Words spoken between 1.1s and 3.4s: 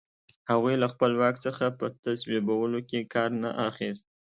واک څخه په تصویبولو کې کار